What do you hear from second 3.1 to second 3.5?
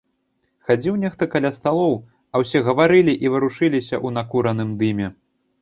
і